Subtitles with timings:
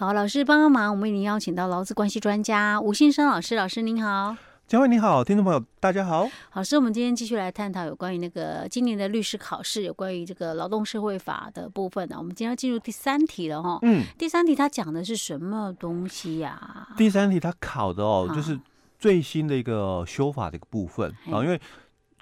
[0.00, 4.34] 好，老师帮个忙，我们已经邀请到劳资关系专家吴信生老师，老师您好。
[4.66, 6.26] 嘉惠你好，听众朋友大家好。
[6.54, 12.14] 老师，我们今天继续来探讨有关于那个今年的律师考试，有关于这个劳动社会法的部分呢。
[12.16, 13.78] 我们今天要进入第三题了哈。
[13.82, 16.52] 嗯，第三题它讲的是什么东西呀？
[16.52, 16.96] 啊？
[16.96, 18.58] 第三题它考的哦，就是
[18.98, 21.60] 最新的一个修法的一个部分啊，因为。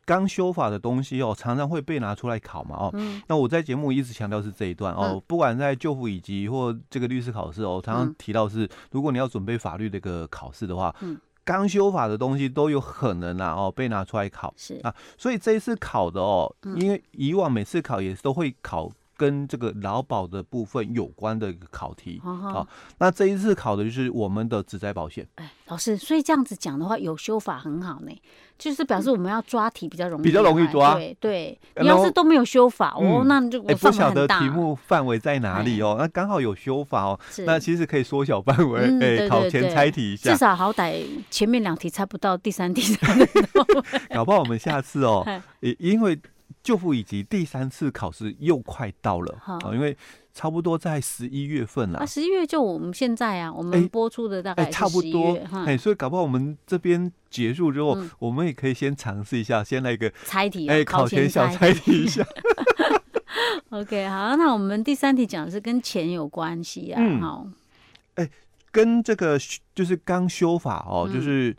[0.08, 2.90] 刚修法的东西哦，常常会被拿出来考嘛哦。
[2.94, 14.54] 嗯、那我在节目一直强调是这一段哦，嗯、不管在旧辅以及或这个律师考试哦，常常提到是，如果你要准备法律的一个考试的话，嗯、刚修法的东西都有可能啊哦被拿出来考。
[14.56, 14.80] 是。
[14.82, 18.90] 啊，所以这一次考的哦，因为以往每次考也都会考。
[19.18, 22.68] 跟这个劳保的部分有关的一个考题，好、哦哦，
[22.98, 25.26] 那这一次考的就是我们的职灾保险。
[25.34, 28.12] 哎，老师，所以这样子讲的话，有修法很好呢，
[28.56, 30.94] 就是表示我们要抓题比较容易，比较容易抓。
[30.94, 42.96] 对对，你要是都没有修法哦，那就哎不晓得题目范围在哪里哦，那刚好有修法哦，那其实可以缩小范围，哎，考前猜题一下，至少好歹前面两题猜不到，第三题
[44.14, 45.26] 搞不好我们下次哦，
[45.80, 46.16] 因为。
[46.62, 49.96] 就服乙级第三次考试又快到了啊，因为
[50.34, 52.00] 差不多在十一月份了。
[52.00, 55.38] 啊，十一月就我们现在啊，我们播出的大概差不多。
[55.66, 62.24] 哎，所以搞不好我们这边结束之后，我们也可以先尝试一下，先来一个猜题，哎，考前小猜题一下。
[63.70, 67.46] OK，好，那我们第三题讲的是跟钱有关系啊，好，
[68.14, 68.28] 哎，
[68.70, 69.38] 跟这个
[69.74, 71.54] 就是刚修法哦，就是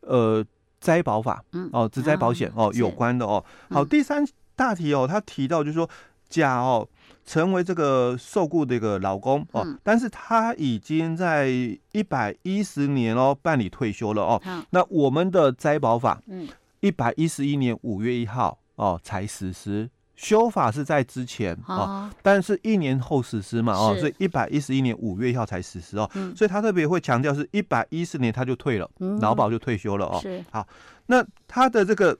[0.00, 0.44] 呃，
[0.80, 1.42] 灾保法，
[1.72, 3.44] 哦，职灾保险哦有关的哦。
[3.70, 4.26] 好，第三。
[4.60, 5.88] 大题哦，他提到就是说，
[6.28, 6.86] 甲哦
[7.24, 11.48] 成为这个受雇的一个劳工哦，嗯、但是他已经在
[11.92, 14.42] 一百一十年哦办理退休了哦。
[14.44, 16.46] 嗯、那我们的灾保法，嗯，
[16.80, 26.06] 一百一十一年五月一号哦才实施，修法是在之前哦，哦但是一年后实施嘛哦，所以一百一十一年五月一号才实施哦。
[26.12, 30.18] 嗯、所以他特别会强调是一百一十年他就退了，嗯、劳保就退休了哦。
[30.20, 30.68] 是好，
[31.06, 32.18] 那他的这个。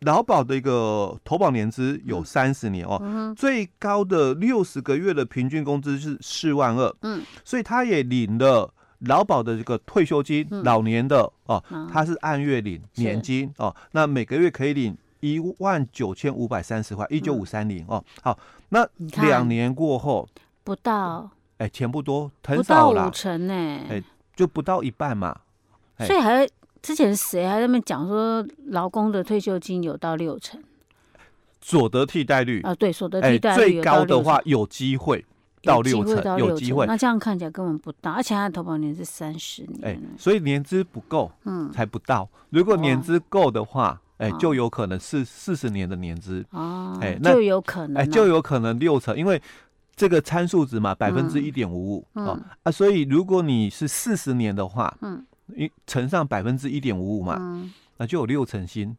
[0.00, 11.62] 劳保的一个投保年资有三十年哦，最高的六十个月的平均工资是四万二，嗯，所以他也领了劳保的这个退休金，嗯、老年的哦，
[11.92, 18.38] 他是按月领年金哦，那每个月可以领一万九千五百三十块，一九五三零哦，好，
[18.70, 18.88] 那
[19.22, 20.26] 两年过后
[20.64, 23.54] 不到，哎，钱不多，很少了，五成呢，
[23.90, 24.02] 哎，
[24.34, 25.38] 就不到一半嘛，
[25.98, 26.48] 所以还。
[26.82, 30.58] 之前谁还在那边讲说，劳工的退休金有到六成，
[31.60, 35.24] 所得替代率啊，对，所得替代率最高的话有机会
[35.62, 36.86] 到六成，有机会。
[36.86, 42.26] 那这样看起来根本不到，而且他的投保年是三十年，哎，所以年资不够，嗯，才不到。
[42.48, 46.42] 如果年资够的话，哎，就有可能是四十年的年资。
[46.50, 49.40] 哦，哎，那就有可能，哎，就有可能六成，因为
[49.94, 55.22] 这个参数值嘛，百分之一点五五啊啊，所以如果你是四十年的话，嗯。
[55.56, 58.96] 一乘上百分之一点五五嘛，嗯、那就有六成新。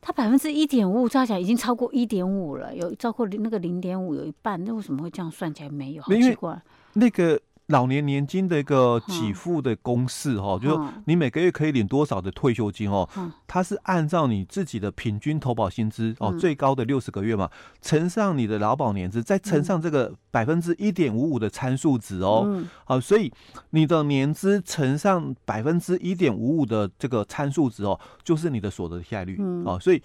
[0.00, 6.02] 它百分之一点五五加起来已经超过一点五了，有超过那个零点五有一半，那为什么会这样算起来没有？
[6.02, 6.60] 好奇怪，
[6.94, 7.40] 那个。
[7.70, 13.08] 老年年金的一个给付的公式哈，就是你每个月可以领多少的退休金哦，
[13.46, 23.32] 它是按照你自己的平均投保薪资哦，最高的六十个月嘛，乘上你的劳保年资，再乘上这个百分之一点五五的参数值哦，好，所以
[23.70, 30.02] 你的年资乘上百分之一点五五的这个参数值哦，就是你的所得替代率哦，所以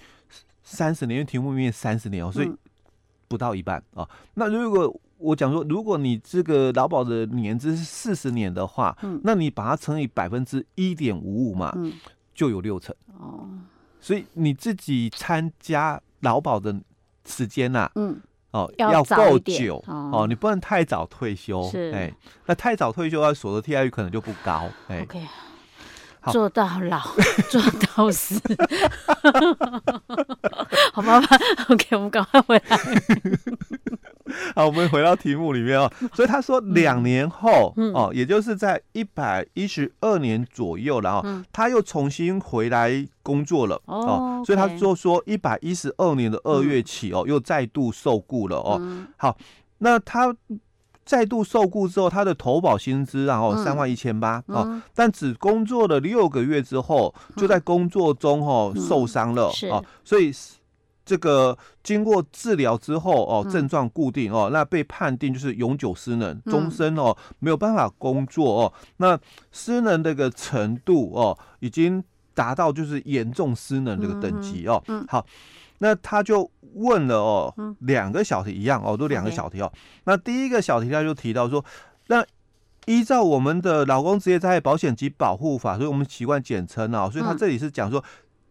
[0.64, 2.52] 三十年，因为题目里面三十年哦，所以
[3.28, 5.02] 不到一半啊，那如果。
[5.18, 11.94] 我讲说，如果你这个劳保的年资是四十年的话，嗯，那你把它乘以百分之一点五五嘛，嗯，
[12.36, 13.48] 就有六成哦。
[14.02, 16.76] 所以你自己参加劳保的
[17.26, 18.20] 时间呐，嗯，
[18.52, 22.14] 哦，要够久哦，你不能太早退休，是，哎，
[22.46, 25.22] 那太早退休啊，所得替代率可能就不高，哎，OK，
[26.30, 27.00] 做到老，
[27.50, 27.62] 做
[27.96, 28.40] 到死，
[30.96, 31.28] 好吧吧，
[31.68, 32.78] OK，我们赶快回来。
[34.56, 35.92] 好，我们回到题目里面哦。
[36.14, 41.22] 所以他说两年后哦，也就是在一百一十二年左右，然后
[41.52, 44.42] 他又重新回来工作了哦。
[44.46, 48.82] 所以他就说一百一十二年的二月起哦，又再度受雇了哦。
[49.18, 49.38] 好，
[49.80, 50.34] 那他
[51.04, 60.32] 再度受雇之后，他的投保薪资然后三万一千八哦，但只工作了六个月之后，就在工作中哦受伤了哦，所以。
[61.06, 68.74] 这个经过治疗之后哦，症状固定哦，那被判定就是永久失能，终身哦没有办法工作哦。
[68.98, 69.18] 那
[69.52, 72.04] 失能这个程度哦，已经
[72.34, 74.84] 达到就是严重失能这个等级哦。
[75.08, 75.24] 好，
[75.78, 79.72] 那他就问了哦，两个小题一样哦，都两个小题哦。
[80.06, 81.64] 那第一个小题他就提到说，
[82.08, 82.26] 那
[82.88, 88.04] 依照我们的劳工职业灾害保险及保护法，所以我们习惯简称啊，所以他这里是讲说。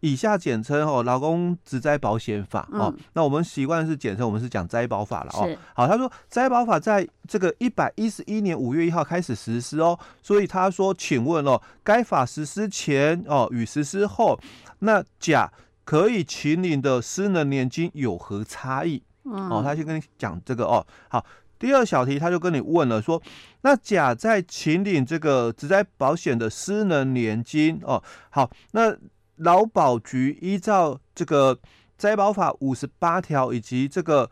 [0.05, 2.93] 以下简称哦，劳工职灾保险法哦。
[2.95, 5.57] 嗯、那我们习惯是简称，我们是讲灾保法了哦。
[5.73, 9.97] 好，他说灾保法在这个一百一十一年五月一号开始实施哦。
[10.21, 14.39] 所以他说，请问哦，该法实施前哦与实施后，
[14.79, 15.51] 那甲
[15.83, 19.01] 可以请领的失能年金有何差异？
[19.23, 20.85] 嗯、哦，他先跟你讲这个哦。
[21.09, 21.25] 好，
[21.57, 23.19] 第二小题他就跟你问了说，
[23.61, 28.03] 那甲在请领这个职灾保险的失能年金哦。
[28.29, 28.95] 好，那。
[29.37, 31.59] 劳保局依照这个
[31.97, 34.29] 灾保法五十八条以及这个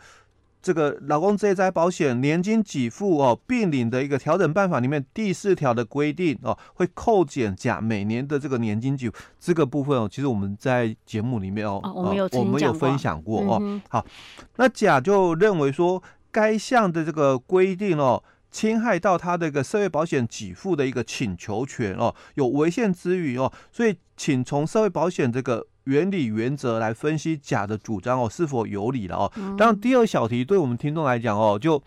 [0.61, 13.81] 这个劳工职业灾保险年金给付哦并领的一个调整办法里面第四条的规定哦，会扣减甲每年的这个年金给付这个部分哦，其实我们在节目里面哦，哦我们有我们有分享过哦。
[13.89, 14.05] 好，
[14.55, 16.01] 那甲就认为说
[16.31, 18.23] 该项的这个规定哦。
[18.53, 29.31] 侵害到他的一个社会保险给付的一个请求权哦，有违宪之余哦，所以请从社会保险这个原理原则来分析甲的主张哦是否有理了哦。
[29.57, 31.81] 当然，第二小题对我们听众来讲哦，就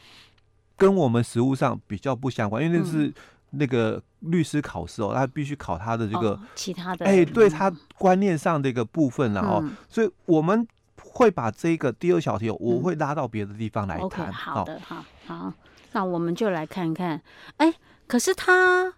[0.77, 3.15] 跟我们实务上比较不相关，因为那是
[3.51, 10.67] 那个律师考试哦，他必须考他的这个其他的哎，对他观念上的一个部分了哦，所以我们
[11.01, 14.33] 会把这个第二小题我会拉到别的地方来谈。
[14.33, 15.53] 好的，好好。
[15.97, 17.23] 那我们就来看看，
[17.57, 17.73] 哎，
[18.07, 18.93] 可是他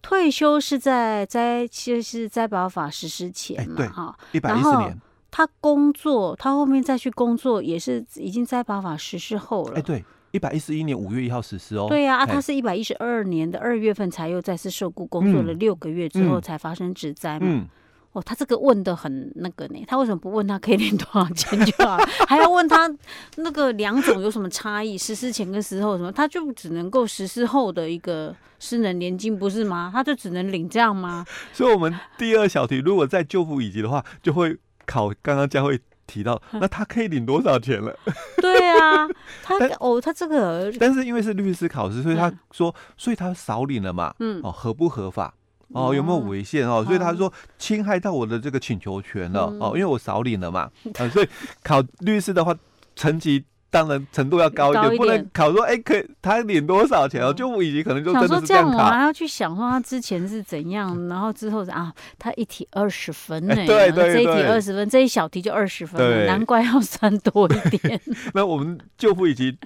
[0.00, 4.98] 退休是在灾，其实是灾保法实施前嘛，哈，一百一十年。
[5.30, 9.78] 他工作，他后面再去工作，也是已经灾保法实施后了。
[9.78, 11.84] 哎，对，一百一十一年五月一号实施哦。
[11.90, 17.46] 对呀，啊，他是一百一十二年的二月份才又再次受雇工作了六个月之后才发生职灾嘛。
[17.46, 17.68] 嗯。
[18.12, 21.96] 哦，他这个问的很那个呢，他为什么不问他可以领多少钱就好，
[22.28, 22.90] 还要问他
[23.36, 24.98] 那个两种有什么差异？
[24.98, 26.12] 实施前跟实施后什么？
[26.12, 29.90] 他就只能够实施后的一个失能年金，不是吗？
[29.92, 31.24] 他就只能领这样吗？
[31.54, 37.96] 所以，我们第二小题如果在旧辅以及的话，就会考刚刚佳慧提到，那他可以领多少钱了？
[38.36, 39.08] 对啊，
[39.42, 44.14] 他哦，他这个，但是因为是律师考试，所以他说，嗯、所以他少领了嘛？
[44.18, 45.32] 嗯，哦，合不合法？
[45.72, 46.84] 哦，有没有违宪哦？
[46.84, 51.28] 所以他说侵害到我的这个请求权了哦，因为我少领了嘛，啊， 所以
[51.62, 52.54] 考律师的话，
[52.94, 57.32] 层级当然程度要高一点，不能考说哎，可以他领多少钱哦？
[57.32, 58.78] 就我以及可能就真的是这样考。
[58.78, 68.00] 我还要去想说他之前是怎样，然后之后啊，他一题二十分呢， 对对，这一题二十分，这一小题就二十分，难怪要算多一点。
[68.34, 69.56] 那我们就付以及。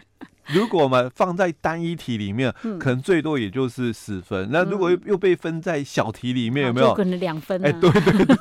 [0.55, 4.49] 如果嘛放在单一题里面，可能最多也就是十分。
[4.51, 6.95] 那如果又又被分在小题里面，有没有？
[6.95, 7.61] 可能两分。
[7.65, 8.37] 哎，对对对。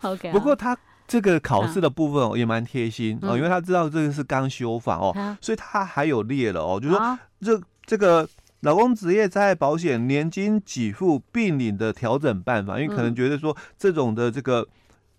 [0.02, 0.32] OK。
[0.32, 8.26] 不过他这个考试的部分也蛮贴心哦，因为他知道这个是刚修法哦，所以他还有列了哦，就是说这这个
[8.60, 14.66] 老公职业灾害保险年金给付并领的调整办法，因为可能觉得说这种的这个。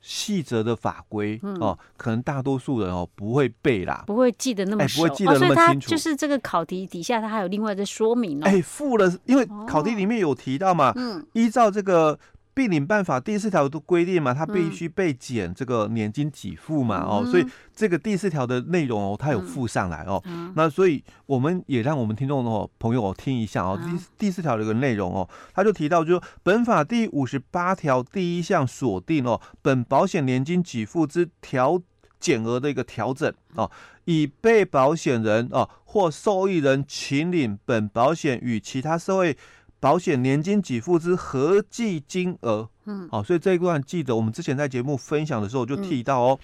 [0.07, 5.89] 细则的法规哦，可能大多数人哦不会背啦，不会记得那么熟，不会记得那么清楚。
[5.89, 8.43] 就是这个考题底下，它还有另外的说明哦。
[8.45, 12.19] 哎，附了，因为考题里面有提到嘛，嗯，依照这个。
[12.55, 20.23] 并领办法第四条都规定嘛，他必须被减这个年金给付嘛，嗯、哦，所以这个第四条的内容哦，他有附上来哦。
[20.25, 31.81] 嗯、那所以我们也让我们听众哦朋友哦听一下哦，第、嗯、第四条的一个内容哦，他就提到就说，本法第五十八条第一项锁定哦，本保险年金给付之调
[32.21, 33.69] 减额的一个调整哦，
[34.05, 39.37] 以被保险人哦或受益人请领本保险与其他社会。
[39.79, 46.39] 保险年金给付之合计金额，嗯，好，所以这一段记得我们之前在节目分享的时候就提到哦，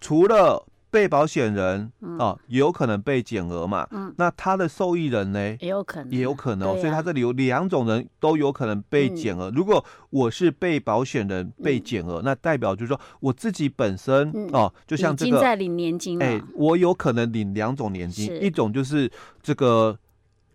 [0.00, 9.52] 除了被保险人啊，也有可能被减额嘛，嗯，那他的受益人呢，也有可能，也有可能，所以他这里有两种人都有可能被减额。
[9.54, 19.10] 如果我是被保险人被减额，那代表就是说我自己本身哦，就像这个在领年金，哎，我有可能领两种年金，一种就是
[19.42, 19.98] 这个。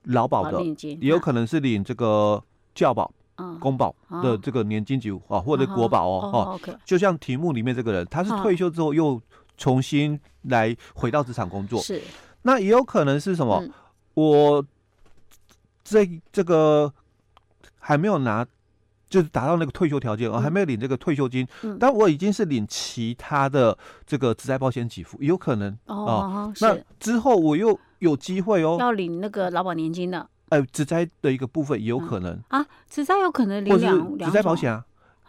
[0.05, 0.63] 劳保的
[0.99, 2.43] 也有可能是领这个
[2.73, 3.11] 教保、
[3.59, 6.59] 公保的这个年金给付啊，或者国保哦哦。
[6.83, 9.21] 就像题目里面这个人，他是退休之后又
[9.57, 12.01] 重新来回到职场工作，是。
[12.41, 13.63] 那也有可能是什么？
[14.15, 14.65] 我
[15.83, 16.91] 这这个
[17.77, 18.43] 还没有拿，
[19.07, 21.47] 就是达到那个退休条件啊，还没有领这个退休金，
[21.79, 23.77] 但我已经是领其他的
[24.07, 26.51] 这个职灾保险给付，有可能哦。
[26.59, 27.79] 那之后我又。
[28.01, 32.37] 有机会哦，要领那个劳保年金的，哎，职灾的一个部分也有可能。
[32.49, 34.83] 啊，职灾有可能领两职灾保险啊，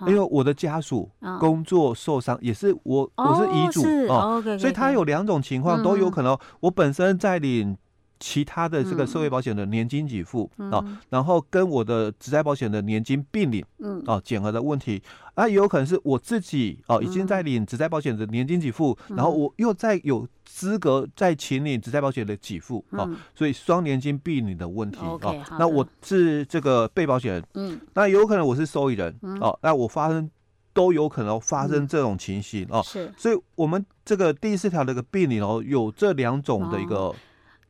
[0.06, 6.36] 因为我的家属工作受伤也是我，我是遗嘱哦，所以他有两种情况都有可能。
[6.60, 7.76] 我本身在领
[8.22, 15.02] 其他的这个社会保险的年金给付啊、然后跟我的职灾保险的年金并领，嗯，哦，减额的问题。
[15.34, 30.30] 啊，也有可能是我自己哦已经在领职灾保险的年金给付，嗯、然后我又在有资格再请领职灾保险的给付，啊，嗯、所以双年金并领的问题哦，哦那我是这个被保险人，嗯，那有可能我是受益人，嗯、哦，那我发生
[30.72, 36.96] 都有可能发生这种情形、嗯、哦，是，所以我们这个第四条的一个并领哦，有这两种的一个。
[36.96, 37.16] 哦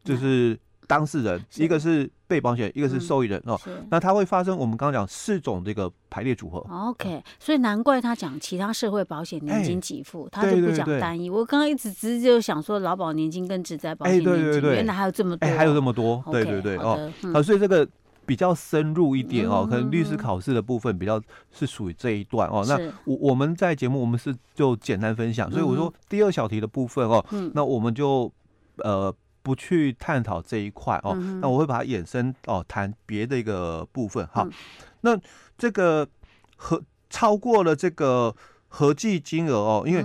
[0.04, 3.59] 就是当事人，一个是被保险，一个是受益人哦。
[3.90, 6.59] 那它会发生我们刚刚讲四种这个排列组合。
[6.71, 11.30] OK，所以难怪他讲其他社会保险年金给付，他就不讲单一。
[11.30, 16.23] 我刚刚一直直接就想说劳保年金跟职灾保险年金，原来还有这么多，还有这么多。
[16.30, 17.88] 对对对哦，好，所以这个
[18.26, 21.18] 比较深入一点哦，可能律师考试的部分比较
[21.52, 22.64] 是属于这一段哦。
[22.68, 28.30] 那我我们在节目我们是就简单分享，所以我说第二小题的部分哦，那我们就
[28.78, 29.14] 呃。
[29.42, 34.42] 不去探讨这一块哦，嗯、那我会把它衍生哦，谈别的一个部分哈。
[34.44, 34.52] 嗯、
[35.00, 35.20] 那
[35.58, 36.08] 这个
[36.56, 36.80] 合
[37.11, 38.34] 超过了这个
[38.68, 40.02] 合计金额哦，因为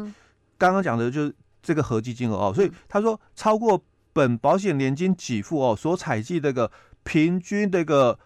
[0.58, 6.72] 刚刚讲的就是这个合计金额哦，所以他说超过本保险年金给付哦所采集这个
[7.04, 8.18] 平均这个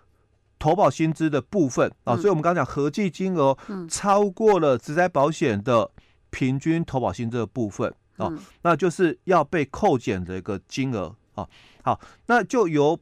[0.57, 3.57] 投保薪资的部分啊，嗯、所以我们刚刚讲合计金额
[3.89, 5.91] 超过了职灾保险的
[6.29, 7.93] 平均投保薪资的部分。
[8.21, 11.47] 哦，那就是要被扣减的一个金额哦。
[11.83, 12.99] 好，那就由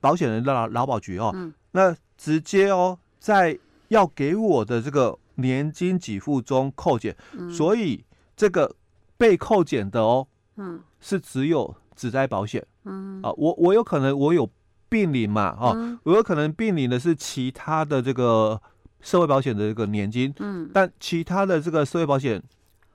[0.00, 3.58] 保险人的劳保局哦，嗯、那直接哦，在
[3.88, 8.04] 要给我的这个年金给付中扣减，嗯、所以
[8.36, 8.74] 这个
[9.16, 13.22] 被扣减的哦，嗯，是只有职灾保险，嗯。
[13.22, 14.50] 啊，我我有可能我有
[14.88, 18.60] 病领嘛，哦，嗯、我有可能病领的是其他的这个
[19.00, 22.42] 社会保险的这个年金，嗯，但其他的这个社会保险。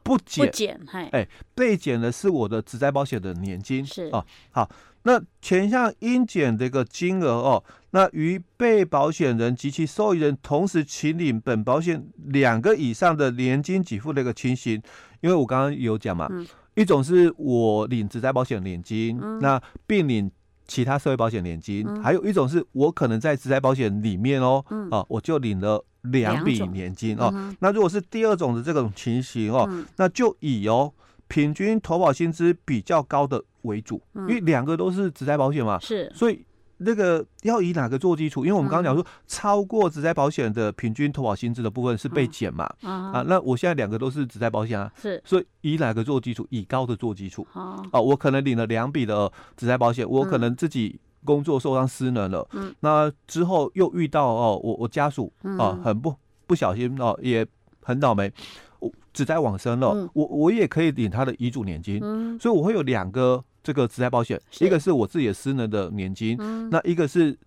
[0.03, 0.79] 不减，
[1.11, 4.25] 哎，被减的是我的职灾保险的年金，是哦。
[4.51, 4.69] 好，
[5.03, 14.81] 那前项应减的一个金额哦，那于被保险人及其受益人同时请领本保险两个以上的年金给付的一个情形，
[15.21, 16.45] 因为我刚刚有讲嘛，嗯、
[16.75, 20.29] 一种是我领职灾保险年金，嗯、那并领
[20.67, 25.85] 其他社会保险年金，嗯、还有一种是我可能在职灾保险里面哦，嗯、啊，我就领了。
[26.03, 30.93] 两笔年金哦，嗯、那如果是第二种的这种情形哦，嗯、那就以哦
[31.27, 36.45] 平均投保薪资比较高的为主，嗯、因为两个都是职灾保险嘛，是，所以
[36.77, 38.45] 那个要以哪个做基础？
[38.45, 46.45] 因为我们刚刚讲说，超过职灾保险的平均投保薪资的部分是被减嘛，嗯、啊，那我现在两个都是职灾保险啊，是，所以以哪个做基础？
[46.49, 50.99] 以高的做基础，啊，啊，我可能领了两笔的职灾保险，我可能自己。
[51.25, 56.13] 工作受伤失能了，嗯，那之后又遇到哦，我我家属啊，很不
[56.45, 57.45] 不小心哦，也
[57.81, 58.31] 很倒霉，
[58.79, 67.37] 我只灾往生了，嗯、我我也可以领他的遗嘱年金，嗯，所以我会有两个这个职灾保险，一个是我自己的失能的年金，嗯，那一个是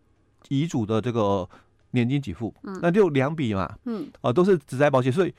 [0.48, 1.48] 遗嘱的这个
[1.90, 5.34] 年金给付，嗯，那就两笔嘛，嗯，啊，都是职灾保险，所以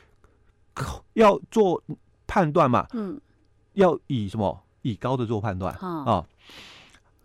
[1.13, 1.81] 要做
[2.27, 3.19] 判断嘛，嗯，
[3.73, 6.03] 要以什么以高的做判断啊。
[6.05, 6.25] 啊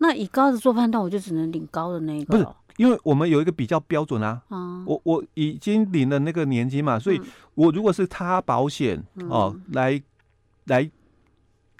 [0.03, 2.37] 那以高的做判断，我就只能领高的那一个。
[2.37, 2.45] 不是，
[2.75, 4.41] 因为我们有一个比较标准啊。
[4.49, 7.21] 嗯、我我已经领了那个年金嘛，所以
[7.55, 10.01] 我如果是他保险哦、来
[10.65, 10.91] 来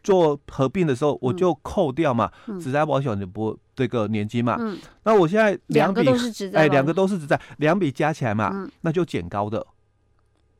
[0.01, 4.56] 做合并的时候，我就扣掉嘛，只在、嗯、保险就不这个年金嘛。
[4.58, 6.00] 嗯、那我现在两笔
[6.53, 9.68] 哎，两个都是只在，两笔加起来嘛，嗯、那就减高的。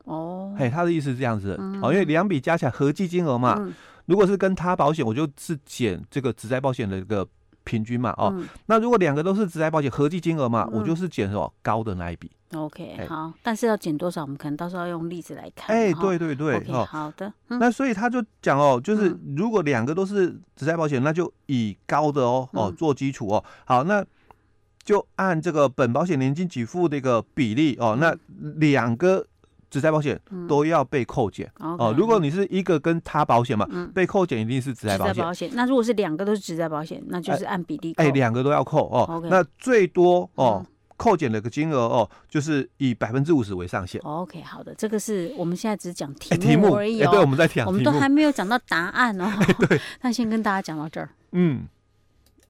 [0.04, 3.72] 哦，嘿，他的意思是这样子，嗯、哦，因为两笔加起来合计金额嘛，嗯、
[4.04, 7.26] 如果是跟他保险，我就是减这个只在保险的一个。
[7.64, 12.30] 平均嘛，哦，嗯、那如果两个都是职灾保险合计金额嘛，嗯、我就是减哦高的那一笔。
[12.52, 15.74] OK，嘿好，但是要减多少，我们可能到时候要用例子来看。
[15.74, 17.32] 哎、欸，对对对哦，好的。
[17.48, 23.44] 嗯、那所以他就讲哦，就是如果两个都是职灾保险，那就以高的哦哦做基础哦。
[23.64, 24.04] 好，那
[24.84, 28.16] 就按这个本保险年金给付的一个比例哦，那
[28.56, 29.26] 两个。
[29.74, 30.16] 职灾保险
[30.46, 31.92] 都要被扣减哦。
[31.98, 35.50] 如果你是一个跟他保险嘛，被扣减一定是职灾保险。
[35.52, 37.92] 那如果是两个都是职灾保险，那就是按比例。
[37.96, 39.20] 哎，两个都要扣哦。
[39.28, 40.64] 那最多哦，
[40.96, 44.00] 扣减的个金额哦，就是以百分之五十为上限。
[44.02, 47.10] OK，好的，这个是我们现在只讲题目而已哦。
[47.10, 49.28] 对，我们在讲，我们都还没有讲到答案哦。
[49.68, 51.10] 对， 那先跟大家讲到这儿。
[51.32, 51.66] 嗯。